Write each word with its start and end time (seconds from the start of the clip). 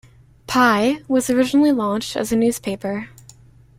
"Pi" 0.47 1.03
was 1.07 1.29
originally 1.29 1.71
launched 1.71 2.15
as 2.17 2.31
a 2.31 2.35
newspaper. 2.35 3.09